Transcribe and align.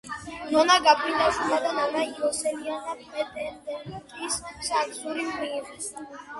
ნონა 0.53 0.77
გაფრინდაშვილმა 0.87 1.59
და 1.65 1.73
ნანა 1.75 2.01
იოსელიანმა 2.07 2.97
პრეტენდენტის 3.03 4.41
საგზური 4.51 5.31
მიიღეს. 5.33 5.91